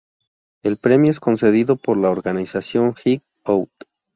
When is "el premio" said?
0.63-1.11